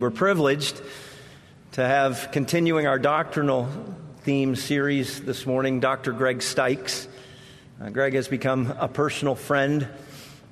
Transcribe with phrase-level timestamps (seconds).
[0.00, 0.80] We're privileged
[1.72, 3.68] to have continuing our doctrinal
[4.20, 6.12] theme series this morning, Dr.
[6.12, 7.08] Greg Stiekes.
[7.82, 9.88] Uh, Greg has become a personal friend.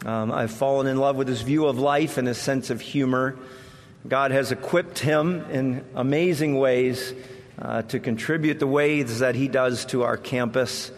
[0.05, 3.39] Um, I've fallen in love with his view of life and his sense of humor.
[4.09, 7.15] God has equipped him in amazing ways
[7.63, 10.91] uh, to contribute the ways that he does to our campus.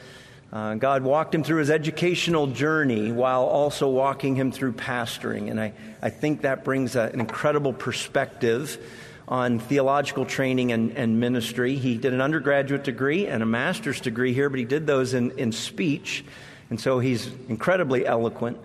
[0.50, 5.50] Uh, God walked him through his educational journey while also walking him through pastoring.
[5.50, 8.78] And I, I think that brings a, an incredible perspective
[9.26, 11.74] on theological training and, and, ministry.
[11.74, 15.32] He did an undergraduate degree and a master's degree here, but he did those in,
[15.32, 16.24] in speech.
[16.70, 18.58] And so he's incredibly eloquent.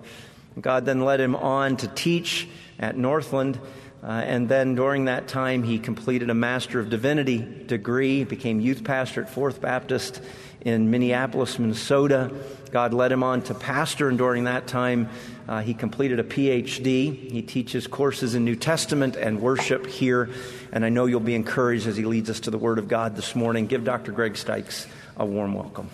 [0.59, 2.48] God then led him on to teach
[2.80, 3.59] at Northland.
[4.04, 8.84] Uh, and then during that time, he completed a Master of Divinity degree, became youth
[8.84, 10.22] pastor at Fourth Baptist
[10.60, 12.30] in Minneapolis, Minnesota.
[12.72, 15.10] God led him on to pastor, and during that time,
[15.48, 17.32] uh, he completed a PhD.
[17.32, 20.30] He teaches courses in New Testament and worship here,
[20.74, 23.16] and I know you'll be encouraged as he leads us to the Word of God
[23.16, 23.68] this morning.
[23.68, 24.12] Give Dr.
[24.12, 25.90] Greg Stiekes a warm welcome.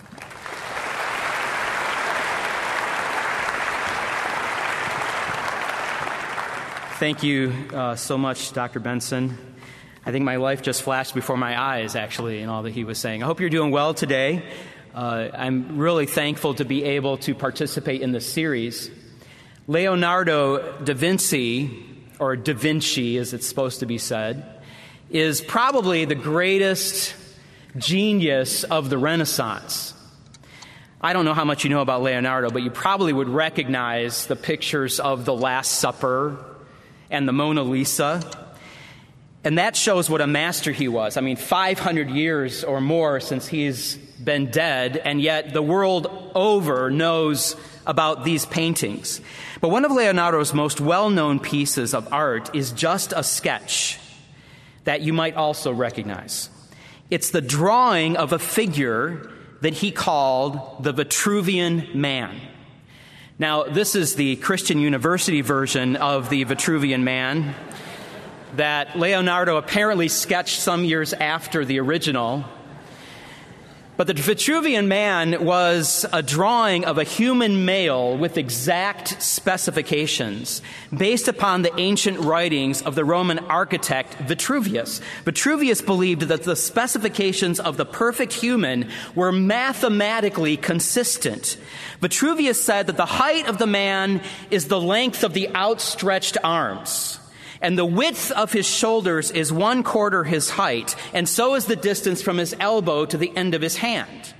[6.99, 8.81] Thank you uh, so much, Dr.
[8.81, 9.37] Benson.
[10.05, 12.97] I think my life just flashed before my eyes, actually, in all that he was
[12.97, 13.23] saying.
[13.23, 14.43] I hope you're doing well today.
[14.93, 18.91] Uh, I'm really thankful to be able to participate in this series.
[19.65, 21.87] Leonardo da Vinci,
[22.19, 24.61] or Da Vinci as it's supposed to be said,
[25.09, 27.15] is probably the greatest
[27.77, 29.93] genius of the Renaissance.
[30.99, 34.35] I don't know how much you know about Leonardo, but you probably would recognize the
[34.35, 36.45] pictures of the Last Supper
[37.09, 38.21] and the Mona Lisa.
[39.43, 41.15] And that shows what a master he was.
[41.15, 46.91] I mean, 500 years or more since he's been dead, and yet the world over
[46.91, 47.55] knows
[47.87, 49.21] about these paintings.
[49.61, 53.97] But one of Leonardo's most well known pieces of art is just a sketch
[54.83, 56.49] that you might also recognize.
[57.09, 62.39] It's the drawing of a figure that he called the Vitruvian Man.
[63.41, 67.55] Now, this is the Christian University version of the Vitruvian Man
[68.57, 72.43] that Leonardo apparently sketched some years after the original.
[73.99, 80.61] But the Vitruvian Man was a drawing of a human male with exact specifications
[80.95, 85.01] based upon the ancient writings of the Roman architect Vitruvius.
[85.25, 91.57] Vitruvius believed that the specifications of the perfect human were mathematically consistent.
[91.99, 97.18] Vitruvius said that the height of the man is the length of the outstretched arms
[97.61, 101.75] and the width of his shoulders is one quarter his height, and so is the
[101.75, 104.33] distance from his elbow to the end of his hand.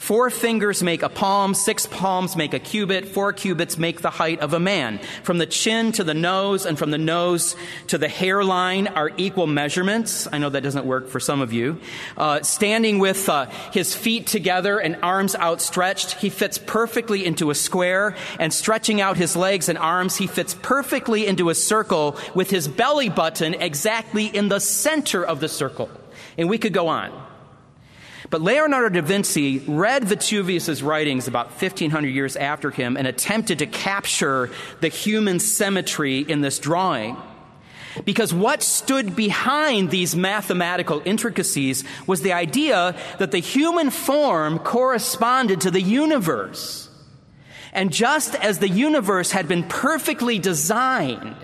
[0.00, 4.40] Four fingers make a palm, six palms make a cubit, four cubits make the height
[4.40, 4.98] of a man.
[5.24, 7.54] From the chin to the nose and from the nose
[7.88, 10.26] to the hairline are equal measurements.
[10.32, 11.80] I know that doesn't work for some of you.
[12.16, 17.54] Uh, standing with uh, his feet together and arms outstretched, he fits perfectly into a
[17.54, 22.48] square, and stretching out his legs and arms, he fits perfectly into a circle with
[22.48, 25.90] his belly button exactly in the center of the circle.
[26.38, 27.29] And we could go on.
[28.28, 33.66] But Leonardo da Vinci read Vitruvius's writings about 1500 years after him and attempted to
[33.66, 34.50] capture
[34.80, 37.16] the human symmetry in this drawing.
[38.04, 45.62] Because what stood behind these mathematical intricacies was the idea that the human form corresponded
[45.62, 46.88] to the universe.
[47.72, 51.36] And just as the universe had been perfectly designed,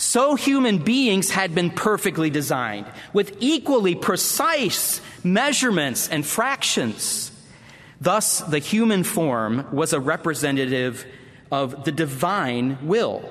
[0.00, 7.30] so human beings had been perfectly designed with equally precise measurements and fractions.
[8.00, 11.04] Thus, the human form was a representative
[11.52, 13.28] of the divine will,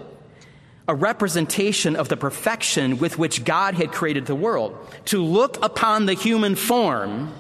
[0.88, 4.78] a representation of the perfection with which God had created the world.
[5.06, 7.34] To look upon the human form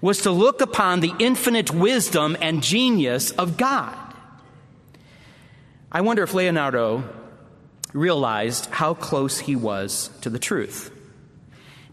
[0.00, 3.98] was to look upon the infinite wisdom and genius of God.
[5.90, 7.02] I wonder if Leonardo
[7.92, 10.90] realized how close he was to the truth.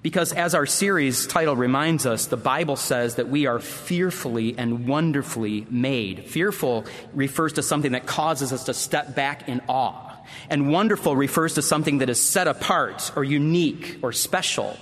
[0.01, 4.87] Because as our series title reminds us, the Bible says that we are fearfully and
[4.87, 6.25] wonderfully made.
[6.25, 10.05] Fearful refers to something that causes us to step back in awe.
[10.49, 14.77] And wonderful refers to something that is set apart or unique or special.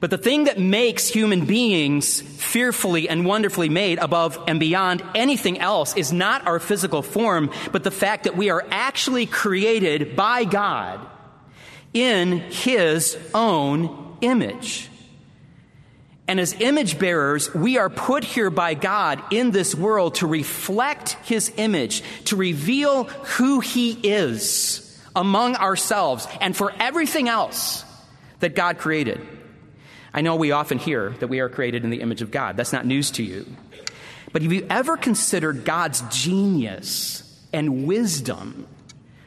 [0.00, 5.58] But the thing that makes human beings fearfully and wonderfully made above and beyond anything
[5.58, 10.44] else is not our physical form, but the fact that we are actually created by
[10.44, 11.00] God
[11.94, 14.90] in his own image.
[16.28, 21.12] And as image bearers, we are put here by God in this world to reflect
[21.24, 24.82] his image, to reveal who he is
[25.14, 27.84] among ourselves and for everything else
[28.40, 29.20] that God created.
[30.16, 32.56] I know we often hear that we are created in the image of God.
[32.56, 33.46] That's not news to you.
[34.32, 37.22] But have you ever considered God's genius
[37.52, 38.66] and wisdom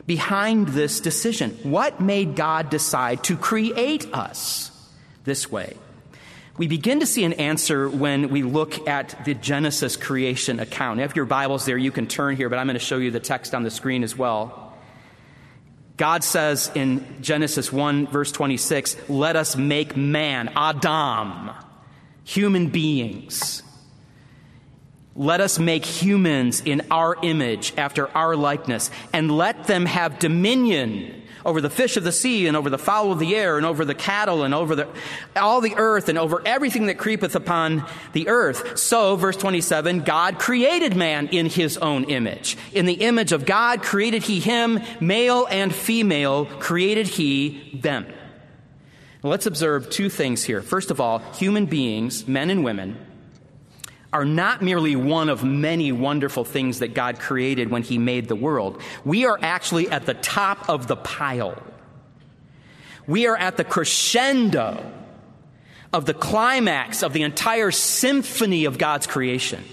[0.08, 1.52] behind this decision?
[1.62, 4.72] What made God decide to create us
[5.26, 5.78] this way?
[6.58, 11.00] We begin to see an answer when we look at the Genesis creation account.
[11.00, 13.20] If your Bible's there, you can turn here, but I'm going to show you the
[13.20, 14.69] text on the screen as well.
[16.00, 21.52] God says in Genesis 1, verse 26, let us make man, Adam,
[22.24, 23.64] human beings.
[25.14, 31.19] Let us make humans in our image, after our likeness, and let them have dominion
[31.50, 33.84] over the fish of the sea and over the fowl of the air and over
[33.84, 34.88] the cattle and over the,
[35.36, 38.78] all the earth and over everything that creepeth upon the earth.
[38.78, 42.56] So, verse 27, God created man in his own image.
[42.72, 48.06] In the image of God created he him, male and female created he them.
[49.24, 50.62] Now, let's observe two things here.
[50.62, 52.98] First of all, human beings, men and women,
[54.12, 58.36] are not merely one of many wonderful things that God created when He made the
[58.36, 58.82] world.
[59.06, 61.62] We are actually at the top of the pile.
[63.06, 64.92] We are at the crescendo
[65.94, 69.64] of the climax of the entire symphony of God's creation.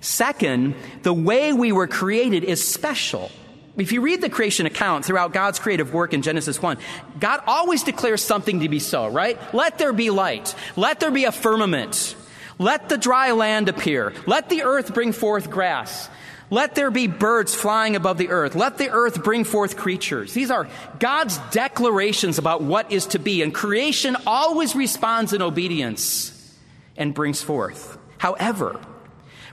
[0.00, 3.30] Second, the way we were created is special.
[3.76, 6.76] If you read the creation account throughout God's creative work in Genesis 1,
[7.18, 9.38] God always declares something to be so, right?
[9.54, 10.54] Let there be light.
[10.76, 12.16] Let there be a firmament.
[12.62, 14.14] Let the dry land appear.
[14.24, 16.08] Let the earth bring forth grass.
[16.48, 18.54] Let there be birds flying above the earth.
[18.54, 20.32] Let the earth bring forth creatures.
[20.32, 20.68] These are
[21.00, 26.56] God's declarations about what is to be, and creation always responds in obedience
[26.96, 27.98] and brings forth.
[28.18, 28.80] However,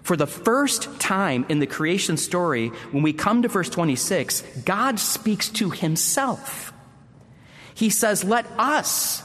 [0.03, 4.99] for the first time in the creation story, when we come to verse 26, God
[4.99, 6.73] speaks to himself.
[7.73, 9.23] He says, Let us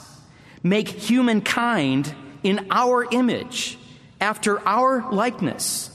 [0.63, 2.15] make humankind
[2.45, 3.77] in our image,
[4.21, 5.91] after our likeness.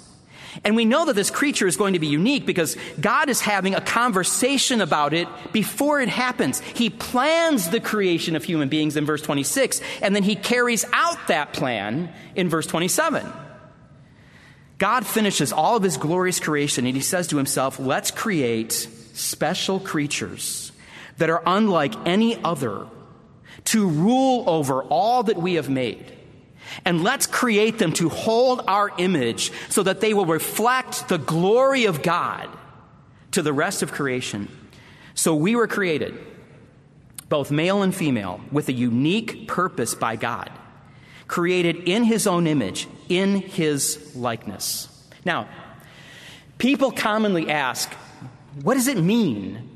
[0.64, 3.76] And we know that this creature is going to be unique because God is having
[3.76, 6.60] a conversation about it before it happens.
[6.60, 11.28] He plans the creation of human beings in verse 26, and then he carries out
[11.28, 13.26] that plan in verse 27.
[14.80, 19.80] God finishes all of his glorious creation, and he says to himself, Let's create special
[19.80, 20.72] creatures
[21.18, 22.88] that are unlike any other
[23.66, 26.14] to rule over all that we have made.
[26.86, 31.86] And let's create them to hold our image so that they will reflect the glory
[31.86, 32.50] of God
[33.32, 34.48] to the rest of creation.
[35.14, 36.18] So we were created,
[37.28, 40.50] both male and female, with a unique purpose by God,
[41.28, 44.88] created in His own image, in His likeness.
[45.26, 45.48] Now,
[46.58, 47.92] people commonly ask,
[48.64, 49.70] what does it mean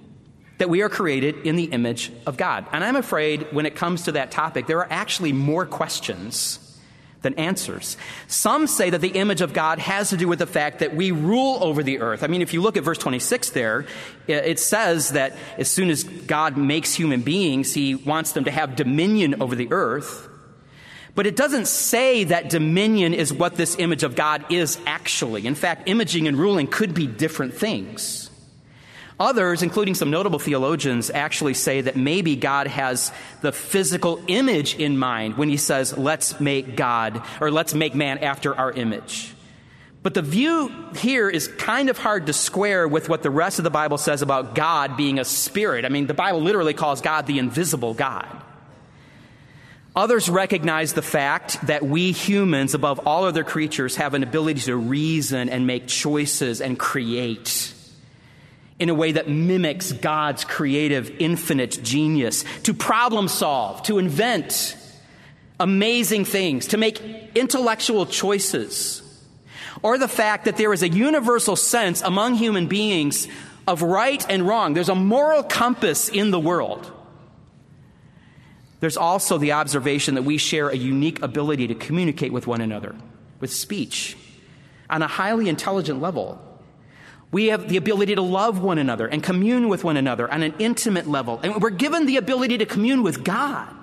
[0.58, 2.66] that we are created in the image of God?
[2.72, 6.60] And I'm afraid when it comes to that topic, there are actually more questions
[7.24, 7.98] than answers.
[8.28, 11.12] Some say that the image of God has to do with the fact that we
[11.12, 12.24] rule over the earth.
[12.24, 13.86] I mean, if you look at verse 26 there,
[14.28, 18.76] it says that as soon as God makes human beings, he wants them to have
[18.76, 20.30] dominion over the earth.
[21.16, 25.46] But it doesn't say that dominion is what this image of God is actually.
[25.46, 28.30] In fact, imaging and ruling could be different things.
[29.20, 33.12] Others, including some notable theologians, actually say that maybe God has
[33.42, 38.18] the physical image in mind when he says, let's make God, or let's make man
[38.18, 39.34] after our image.
[40.02, 43.64] But the view here is kind of hard to square with what the rest of
[43.64, 45.86] the Bible says about God being a spirit.
[45.86, 48.28] I mean, the Bible literally calls God the invisible God.
[49.96, 54.76] Others recognize the fact that we humans, above all other creatures, have an ability to
[54.76, 57.73] reason and make choices and create
[58.84, 64.76] in a way that mimics God's creative, infinite genius, to problem solve, to invent
[65.58, 67.00] amazing things, to make
[67.34, 69.02] intellectual choices,
[69.82, 73.30] or the fact that there is a universal sense among human beings
[73.66, 74.74] of right and wrong.
[74.74, 76.92] There's a moral compass in the world.
[78.82, 82.98] There's also the observation that we share a unique ability to communicate with one another
[83.40, 84.18] with speech
[84.90, 86.53] on a highly intelligent level.
[87.34, 90.54] We have the ability to love one another and commune with one another on an
[90.60, 91.40] intimate level.
[91.42, 93.74] And we're given the ability to commune with God.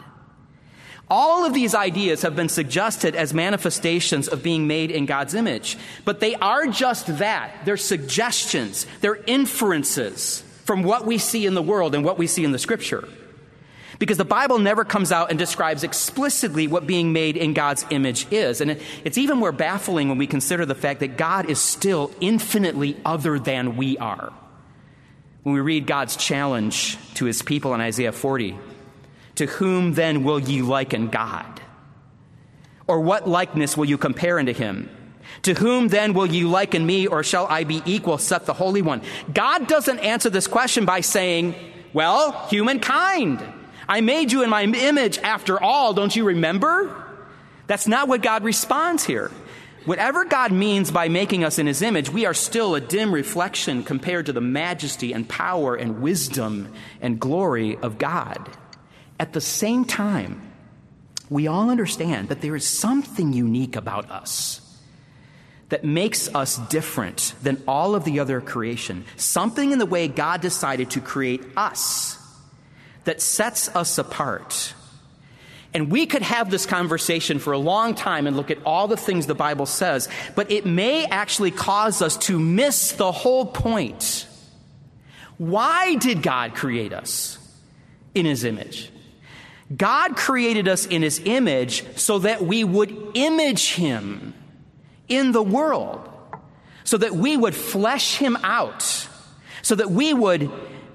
[1.11, 5.77] All of these ideas have been suggested as manifestations of being made in God's image,
[6.05, 7.65] but they are just that.
[7.65, 12.45] They're suggestions, they're inferences from what we see in the world and what we see
[12.45, 13.09] in the scripture.
[14.01, 18.27] Because the Bible never comes out and describes explicitly what being made in God's image
[18.33, 18.63] is.
[18.63, 22.97] And it's even more baffling when we consider the fact that God is still infinitely
[23.05, 24.33] other than we are.
[25.43, 28.59] when we read God's challenge to his people in Isaiah 40
[29.37, 31.61] To whom then will ye liken God?
[32.87, 34.89] Or what likeness will you compare unto him?
[35.43, 38.83] To whom then will you liken me, or shall I be equal, saith the Holy
[38.83, 39.03] One?
[39.33, 41.55] God doesn't answer this question by saying,
[41.93, 43.41] Well, humankind.
[43.91, 46.95] I made you in my image after all, don't you remember?
[47.67, 49.33] That's not what God responds here.
[49.85, 53.83] Whatever God means by making us in his image, we are still a dim reflection
[53.83, 58.49] compared to the majesty and power and wisdom and glory of God.
[59.19, 60.41] At the same time,
[61.29, 64.61] we all understand that there is something unique about us
[65.71, 69.05] that makes us different than all of the other creation.
[69.17, 72.20] Something in the way God decided to create us
[73.05, 74.75] that sets us apart
[75.73, 78.97] and we could have this conversation for a long time and look at all the
[78.97, 84.27] things the Bible says, but it may actually cause us to miss the whole point.
[85.39, 87.39] Why did God create us
[88.15, 88.91] in His image?
[89.75, 94.35] God created us in His image so that we would image Him
[95.07, 96.01] in the world,
[96.83, 99.09] so that we would flesh Him out,
[99.63, 100.51] so that we would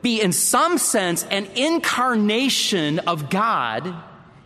[0.06, 3.92] be, in some sense, an incarnation of God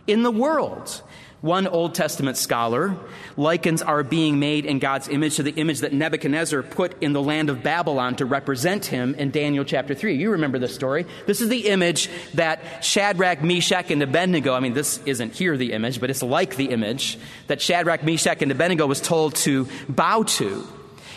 [0.06, 1.02] in the world.
[1.42, 2.96] One Old Testament scholar
[3.36, 7.20] likens our being made in God's image to the image that Nebuchadnezzar put in the
[7.20, 10.16] land of Babylon to represent him in Daniel chapter 3.
[10.16, 11.04] You remember this story.
[11.26, 15.72] This is the image that Shadrach, Meshach, and Abednego, I mean, this isn't here the
[15.72, 20.22] image, but it's like the image that Shadrach, Meshach, and Abednego was told to bow
[20.22, 20.66] to.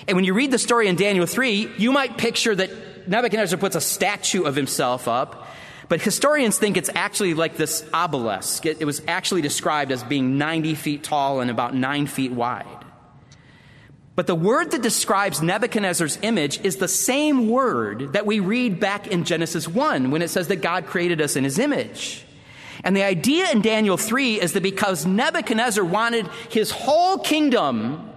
[0.06, 2.70] And when you read the story in Daniel 3, you might picture that
[3.08, 5.48] Nebuchadnezzar puts a statue of himself up
[5.90, 8.66] but historians think it's actually like this obelisk.
[8.66, 12.86] It, it, was actually described as being 90 feet tall and about 9 feet wide.
[14.16, 19.08] But the word that describes Nebuchadnezzar's image is the same word that we read back
[19.08, 22.24] in Genesis 1 when it says that God created us in his image.
[22.84, 28.13] And the idea in Daniel 3 is that because Nebuchadnezzar wanted his whole kingdom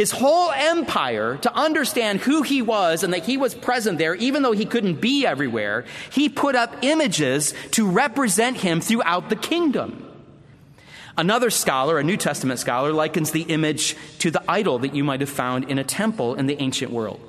[0.00, 4.42] his whole empire to understand who he was and that he was present there, even
[4.42, 10.10] though he couldn't be everywhere, he put up images to represent him throughout the kingdom.
[11.18, 15.20] Another scholar, a New Testament scholar, likens the image to the idol that you might
[15.20, 17.20] have found in a temple in the ancient world.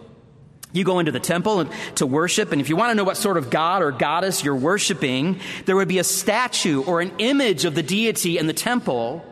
[0.72, 3.36] You go into the temple to worship, and if you want to know what sort
[3.36, 7.76] of god or goddess you're worshiping, there would be a statue or an image of
[7.76, 9.26] the deity in the temple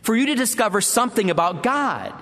[0.00, 2.14] for you to discover something about God.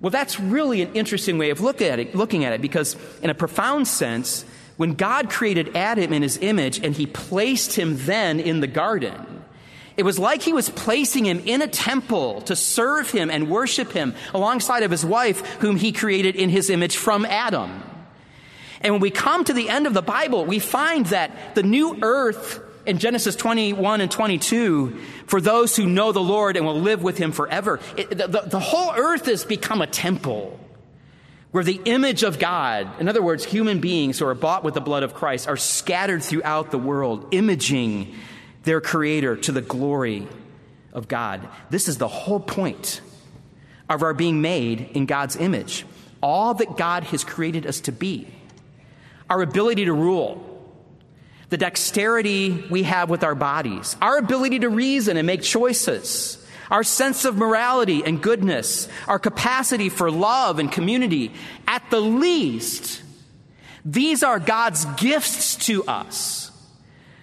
[0.00, 3.30] Well, that's really an interesting way of look at it, looking at it because, in
[3.30, 4.44] a profound sense,
[4.76, 9.42] when God created Adam in his image and he placed him then in the garden,
[9.96, 13.92] it was like he was placing him in a temple to serve him and worship
[13.92, 17.82] him alongside of his wife, whom he created in his image from Adam.
[18.82, 21.98] And when we come to the end of the Bible, we find that the new
[22.02, 27.02] earth in Genesis 21 and 22, for those who know the Lord and will live
[27.02, 30.58] with him forever, it, the, the, the whole earth has become a temple
[31.50, 34.80] where the image of God, in other words, human beings who are bought with the
[34.80, 38.14] blood of Christ, are scattered throughout the world, imaging
[38.64, 40.28] their Creator to the glory
[40.92, 41.48] of God.
[41.70, 43.00] This is the whole point
[43.88, 45.86] of our being made in God's image.
[46.22, 48.28] All that God has created us to be.
[49.30, 50.45] Our ability to rule,
[51.48, 56.82] the dexterity we have with our bodies, our ability to reason and make choices, our
[56.82, 61.32] sense of morality and goodness, our capacity for love and community,
[61.68, 63.02] at the least,
[63.84, 66.50] these are God's gifts to us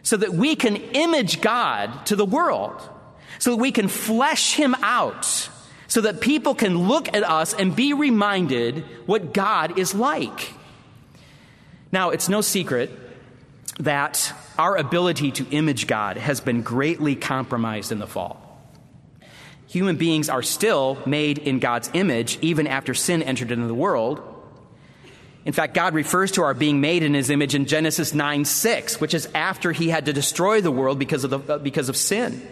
[0.01, 2.81] so that we can image God to the world,
[3.39, 5.49] so that we can flesh Him out,
[5.87, 10.53] so that people can look at us and be reminded what God is like.
[11.91, 12.89] Now, it's no secret
[13.79, 18.39] that our ability to image God has been greatly compromised in the fall.
[19.67, 24.21] Human beings are still made in God's image even after sin entered into the world.
[25.45, 29.01] In fact, God refers to our being made in his image in Genesis 9 6,
[29.01, 31.97] which is after he had to destroy the world because of, the, uh, because of
[31.97, 32.47] sin.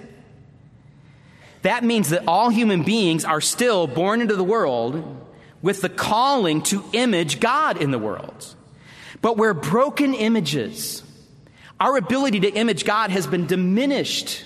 [1.62, 5.26] That means that all human beings are still born into the world
[5.62, 8.56] with the calling to image God in the world.
[9.22, 11.04] But we're broken images.
[11.82, 14.46] Our ability to image God has been diminished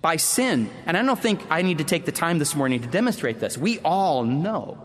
[0.00, 0.70] by sin.
[0.86, 3.58] And I don't think I need to take the time this morning to demonstrate this.
[3.58, 4.78] We all know.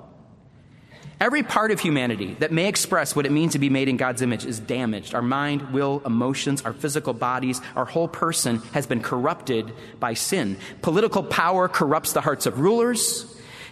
[1.20, 4.24] Every part of humanity that may express what it means to be made in God's
[4.24, 5.13] image is damaged.
[5.13, 10.58] Our mind, will, emotions, our physical bodies, our whole person has been corrupted by sin.
[10.81, 13.27] Political power corrupts the hearts of rulers.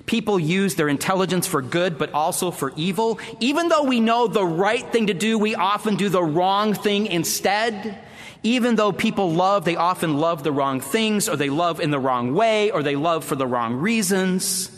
[0.05, 3.19] People use their intelligence for good, but also for evil.
[3.39, 7.07] Even though we know the right thing to do, we often do the wrong thing
[7.07, 7.99] instead.
[8.43, 11.99] Even though people love, they often love the wrong things, or they love in the
[11.99, 14.71] wrong way, or they love for the wrong reasons.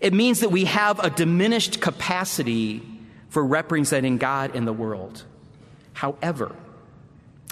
[0.00, 2.82] It means that we have a diminished capacity
[3.28, 5.24] for representing God in the world.
[5.92, 6.54] However,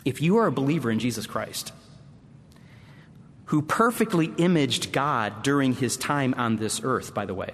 [0.05, 1.73] if you are a believer in Jesus Christ,
[3.47, 7.53] who perfectly imaged God during his time on this earth, by the way,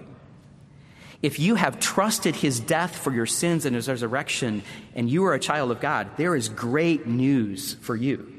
[1.23, 4.63] if you have trusted his death for your sins and his resurrection,
[4.95, 8.33] and you are a child of God, there is great news for you.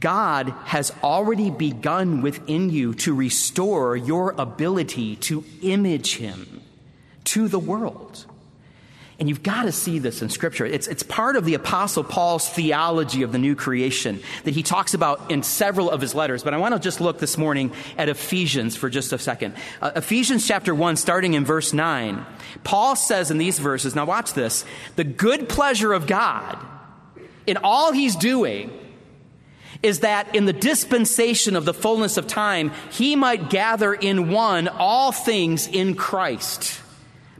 [0.00, 6.60] God has already begun within you to restore your ability to image him
[7.24, 8.26] to the world.
[9.18, 10.66] And you've got to see this in Scripture.
[10.66, 14.92] It's, it's part of the Apostle Paul's theology of the new creation that he talks
[14.92, 16.42] about in several of his letters.
[16.42, 19.54] But I want to just look this morning at Ephesians for just a second.
[19.80, 22.26] Uh, Ephesians chapter 1, starting in verse 9.
[22.62, 26.58] Paul says in these verses, now watch this, the good pleasure of God
[27.46, 28.70] in all he's doing
[29.82, 34.68] is that in the dispensation of the fullness of time, he might gather in one
[34.68, 36.80] all things in Christ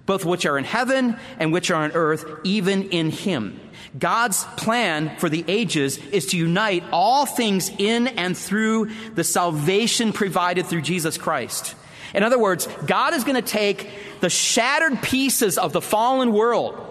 [0.07, 3.61] both which are in heaven and which are on earth, even in him.
[3.99, 10.13] God's plan for the ages is to unite all things in and through the salvation
[10.13, 11.75] provided through Jesus Christ.
[12.15, 16.83] In other words, God is going to take the shattered pieces of the fallen world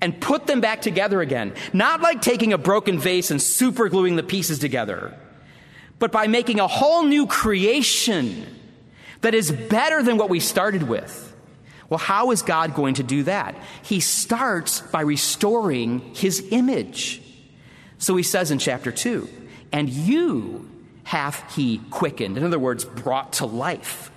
[0.00, 1.54] and put them back together again.
[1.72, 5.18] Not like taking a broken vase and supergluing the pieces together,
[5.98, 8.46] but by making a whole new creation
[9.22, 11.35] that is better than what we started with.
[11.88, 13.56] Well, how is God going to do that?
[13.82, 17.22] He starts by restoring his image.
[17.98, 19.28] So he says in chapter 2,
[19.72, 20.68] and you
[21.04, 22.36] hath he quickened.
[22.36, 24.10] In other words, brought to life.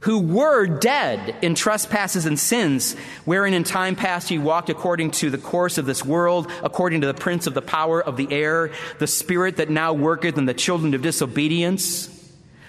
[0.00, 5.30] Who were dead in trespasses and sins, wherein in time past ye walked according to
[5.30, 8.70] the course of this world, according to the prince of the power of the air,
[9.00, 12.15] the spirit that now worketh in the children of disobedience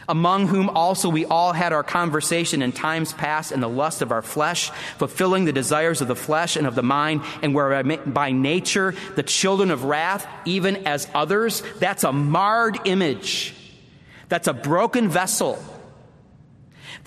[0.10, 4.12] among whom also we all had our conversation in times past in the lust of
[4.12, 8.32] our flesh, fulfilling the desires of the flesh and of the mind, and were by
[8.32, 11.64] nature the children of wrath, even as others.
[11.80, 13.54] That's a marred image.
[14.30, 15.62] That's a broken vessel.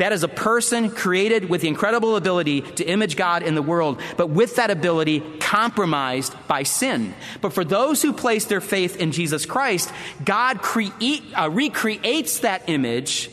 [0.00, 4.00] That is a person created with the incredible ability to image God in the world,
[4.16, 7.12] but with that ability compromised by sin.
[7.42, 9.92] But for those who place their faith in Jesus Christ,
[10.24, 13.28] God create, uh, recreates that image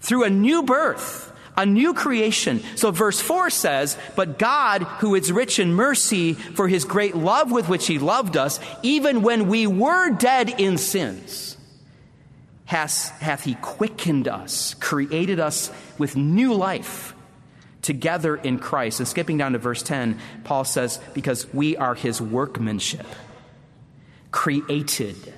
[0.00, 2.60] through a new birth, a new creation.
[2.74, 7.52] So verse 4 says, But God, who is rich in mercy for his great love
[7.52, 11.49] with which he loved us, even when we were dead in sins,
[12.70, 17.16] has, hath he quickened us, created us with new life
[17.82, 19.00] together in Christ.
[19.00, 23.06] And skipping down to verse 10, Paul says, Because we are his workmanship,
[24.30, 25.34] created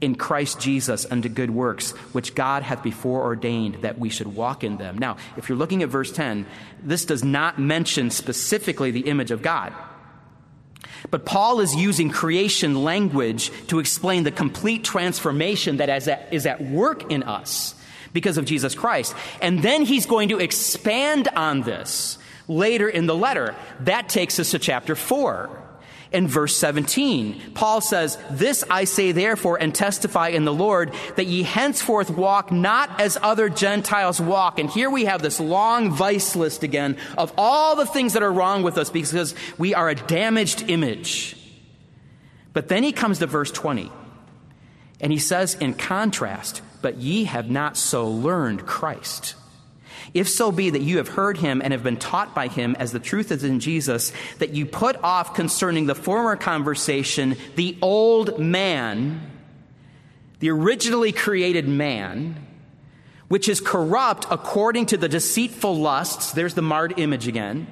[0.00, 4.62] in Christ Jesus unto good works, which God hath before ordained that we should walk
[4.62, 4.96] in them.
[4.96, 6.46] Now, if you're looking at verse 10,
[6.84, 9.72] this does not mention specifically the image of God.
[11.10, 17.10] But Paul is using creation language to explain the complete transformation that is at work
[17.10, 17.74] in us
[18.12, 19.14] because of Jesus Christ.
[19.42, 23.54] And then he's going to expand on this later in the letter.
[23.80, 25.63] That takes us to chapter 4
[26.14, 27.52] in verse 17.
[27.54, 32.52] Paul says, This I say therefore and testify in the Lord that ye henceforth walk
[32.52, 34.58] not as other Gentiles walk.
[34.58, 38.32] And here we have this long vice list again of all the things that are
[38.32, 41.36] wrong with us because we are a damaged image.
[42.52, 43.90] But then he comes to verse 20
[45.00, 49.34] and he says, in contrast, but ye have not so learned Christ.
[50.12, 52.92] If so be that you have heard him and have been taught by him as
[52.92, 58.38] the truth is in Jesus, that you put off concerning the former conversation the old
[58.38, 59.30] man,
[60.40, 62.46] the originally created man,
[63.28, 66.32] which is corrupt according to the deceitful lusts.
[66.32, 67.66] There's the marred image again.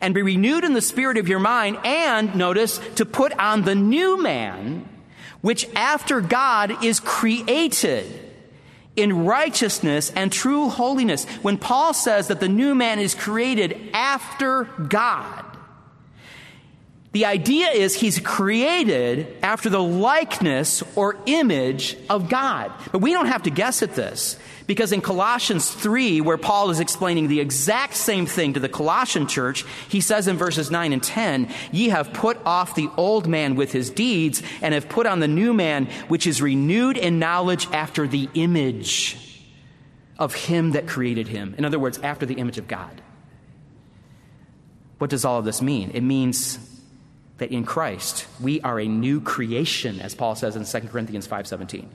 [0.00, 3.74] And be renewed in the spirit of your mind, and notice, to put on the
[3.74, 4.88] new man,
[5.42, 8.29] which after God is created
[8.96, 11.24] in righteousness and true holiness.
[11.42, 15.44] When Paul says that the new man is created after God,
[17.12, 22.72] the idea is he's created after the likeness or image of God.
[22.92, 24.38] But we don't have to guess at this.
[24.70, 29.26] Because in Colossians 3, where Paul is explaining the exact same thing to the Colossian
[29.26, 33.56] church, he says in verses 9 and 10, Ye have put off the old man
[33.56, 37.66] with his deeds, and have put on the new man, which is renewed in knowledge
[37.72, 39.16] after the image
[40.20, 41.56] of him that created him.
[41.58, 43.02] In other words, after the image of God.
[44.98, 45.90] What does all of this mean?
[45.94, 46.60] It means
[47.38, 51.88] that in Christ we are a new creation as Paul says in 2 Corinthians 5:17.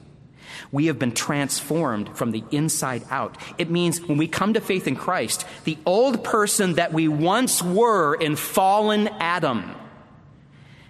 [0.71, 3.37] We have been transformed from the inside out.
[3.57, 7.61] It means when we come to faith in Christ, the old person that we once
[7.61, 9.75] were in fallen Adam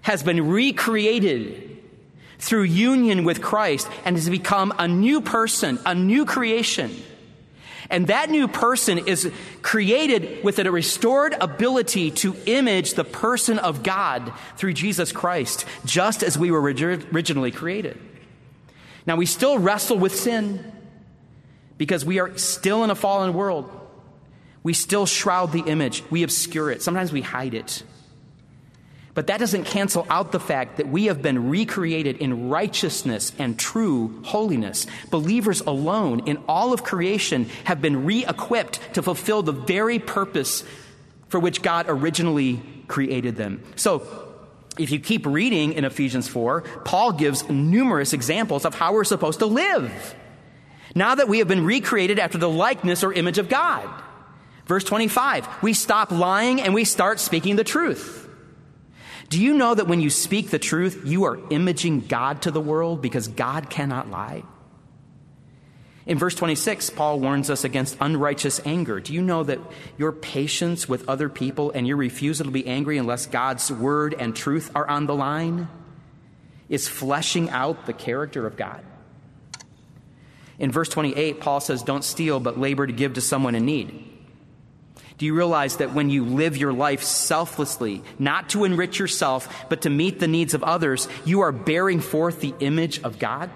[0.02, 1.82] has been recreated
[2.38, 6.96] through union with Christ and has become a new person, a new creation.
[7.90, 13.84] And that new person is created with a restored ability to image the person of
[13.84, 18.00] God through Jesus Christ, just as we were originally created.
[19.06, 20.72] Now, we still wrestle with sin
[21.78, 23.70] because we are still in a fallen world.
[24.64, 27.84] We still shroud the image, we obscure it, sometimes we hide it.
[29.14, 33.58] But that doesn't cancel out the fact that we have been recreated in righteousness and
[33.58, 34.88] true holiness.
[35.10, 40.66] Believers alone in all of creation have been re equipped to fulfill the very purpose
[41.30, 43.64] for which God originally created them.
[43.78, 44.25] So,
[44.78, 49.40] if you keep reading in Ephesians 4, Paul gives numerous examples of how we're supposed
[49.40, 50.16] to live.
[50.96, 53.90] Now that we have been recreated after the likeness or image of God.
[54.66, 58.28] Verse 25, we stop lying and we start speaking the truth.
[59.30, 62.62] Do you know that when you speak the truth, you are imaging God to the
[62.62, 64.44] world because God cannot lie?
[66.08, 69.00] In verse 26, Paul warns us against unrighteous anger.
[69.00, 69.60] Do you know that
[69.98, 74.36] your patience with other people and your refusal to be angry unless God's word and
[74.36, 75.68] truth are on the line
[76.70, 78.84] is fleshing out the character of God?
[80.60, 84.04] In verse 28, Paul says, Don't steal, but labor to give to someone in need.
[85.18, 89.82] Do you realize that when you live your life selflessly, not to enrich yourself, but
[89.84, 93.50] to meet the needs of others, you are bearing forth the image of God?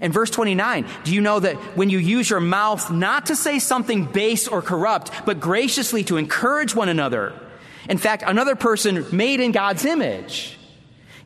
[0.00, 3.58] And verse 29, do you know that when you use your mouth not to say
[3.58, 7.38] something base or corrupt, but graciously to encourage one another?
[7.88, 10.58] In fact, another person made in God's image.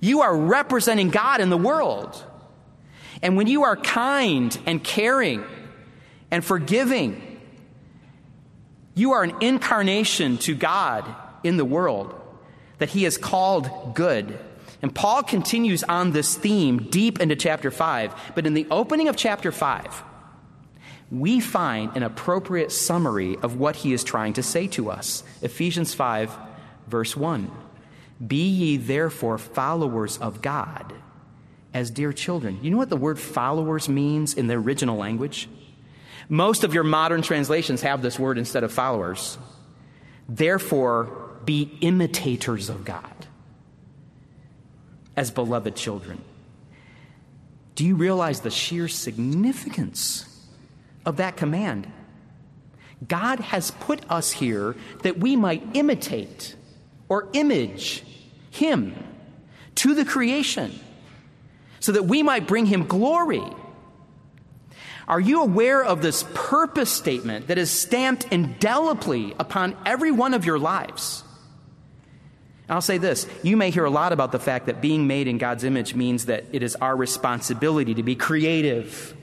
[0.01, 2.23] You are representing God in the world.
[3.23, 5.45] And when you are kind and caring
[6.31, 7.35] and forgiving
[8.95, 11.05] you are an incarnation to God
[11.43, 12.15] in the world
[12.79, 14.39] that He has called good.
[14.85, 18.33] And Paul continues on this theme deep into chapter 5.
[18.35, 20.05] But in the opening of chapter 5,
[21.11, 25.25] we find an appropriate summary of what he is trying to say to us.
[25.41, 26.37] Ephesians 5,
[26.87, 27.51] verse 1.
[28.27, 30.93] Be ye therefore followers of God
[31.73, 32.59] as dear children.
[32.61, 35.49] You know what the word followers means in the original language?
[36.29, 39.39] Most of your modern translations have this word instead of followers.
[40.29, 43.24] Therefore, be imitators of God
[45.17, 46.21] as beloved children.
[47.75, 50.27] Do you realize the sheer significance
[51.05, 51.91] of that command?
[53.07, 56.55] God has put us here that we might imitate
[57.09, 58.05] or image
[58.51, 58.95] Him
[59.77, 60.79] to the creation
[61.81, 63.43] so that we might bring Him glory
[65.07, 70.47] are you aware of this purpose statement that is stamped indelibly upon every one of
[70.47, 71.24] your lives?
[72.69, 75.39] I'll say this you may hear a lot about the fact that being made in
[75.39, 79.15] God's image means that it is our responsibility to be creative,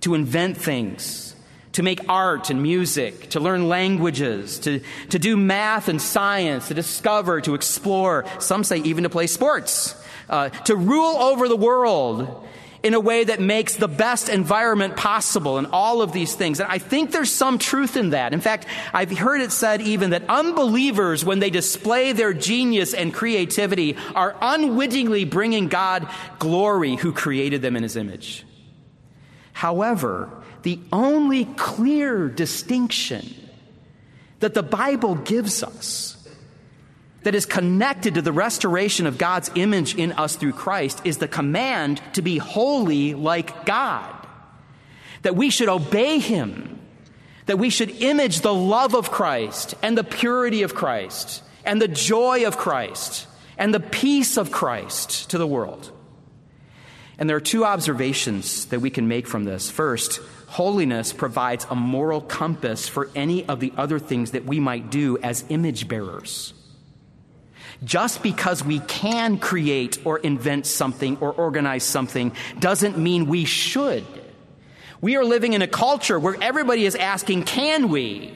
[0.00, 1.34] to invent things,
[1.72, 6.74] to make art and music, to learn languages, to, to do math and science, to
[6.74, 9.94] discover, to explore, some say even to play sports,
[10.28, 12.46] uh, to rule over the world
[12.86, 16.60] in a way that makes the best environment possible and all of these things.
[16.60, 18.32] And I think there's some truth in that.
[18.32, 23.12] In fact, I've heard it said even that unbelievers, when they display their genius and
[23.12, 28.46] creativity, are unwittingly bringing God glory who created them in his image.
[29.52, 30.30] However,
[30.62, 33.34] the only clear distinction
[34.38, 36.15] that the Bible gives us
[37.26, 41.26] that is connected to the restoration of God's image in us through Christ is the
[41.26, 44.14] command to be holy like God.
[45.22, 46.78] That we should obey Him.
[47.46, 51.88] That we should image the love of Christ and the purity of Christ and the
[51.88, 53.26] joy of Christ
[53.58, 55.90] and the peace of Christ to the world.
[57.18, 59.68] And there are two observations that we can make from this.
[59.68, 64.90] First, holiness provides a moral compass for any of the other things that we might
[64.90, 66.52] do as image bearers.
[67.84, 74.04] Just because we can create or invent something or organize something doesn't mean we should.
[75.00, 78.34] We are living in a culture where everybody is asking, can we?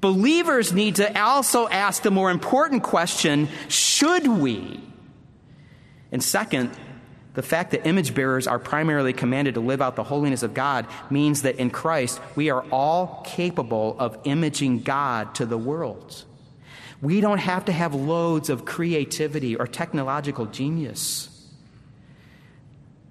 [0.00, 4.80] Believers need to also ask the more important question, should we?
[6.10, 6.70] And second,
[7.36, 10.86] The fact that image bearers are primarily commanded to live out the holiness of God
[11.10, 16.24] means that in Christ we are all capable of imaging God to the world.
[17.02, 21.28] We don't have to have loads of creativity or technological genius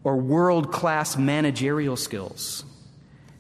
[0.04, 2.64] or world class managerial skills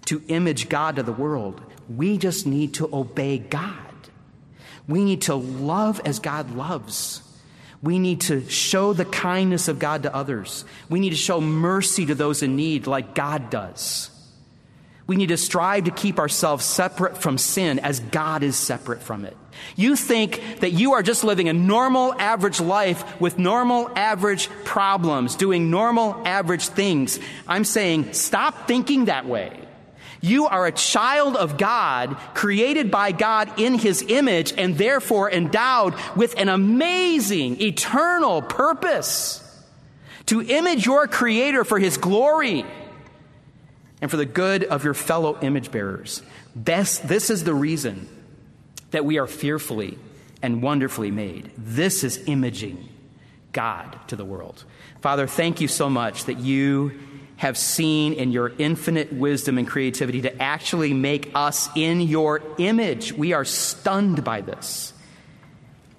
[0.05, 1.62] to image God to the world.
[1.89, 3.73] We just need to obey God.
[4.88, 7.21] We need to love as God loves.
[7.81, 10.65] We need to show the kindness of God to others.
[10.89, 14.10] We need to show mercy to those in need like God does.
[15.08, 19.25] We need to strive to keep ourselves separate from sin as God is separate from
[19.25, 19.38] it.
[19.75, 25.35] You think that you are just living a normal, average life with normal, average problems,
[25.35, 27.19] doing normal, average things.
[27.47, 29.59] I'm saying stop thinking that way.
[30.21, 35.93] You are a child of God, created by God in his image, and therefore endowed
[36.15, 39.41] with an amazing, eternal purpose
[40.27, 42.65] to image your Creator for his glory
[44.01, 46.23] and for the good of your fellow image bearers.
[46.55, 48.09] This, this is the reason
[48.95, 49.97] that we are fearfully
[50.41, 51.51] and wonderfully made.
[51.58, 52.88] This is imaging
[53.51, 54.63] God to the world.
[55.01, 56.97] Father, thank you so much that you
[57.36, 63.12] have seen in your infinite wisdom and creativity to actually make us in your image.
[63.12, 64.93] We are stunned by this.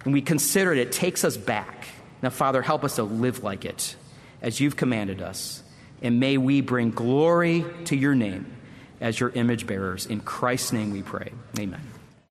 [0.04, 1.88] And we consider it, it takes us back.
[2.22, 3.94] Now, Father, help us to live like it
[4.40, 5.62] as you've commanded us.
[6.00, 8.46] And may we bring glory to your name
[9.02, 10.06] as your image bearers.
[10.06, 11.30] In Christ's name we pray.
[11.58, 11.95] Amen.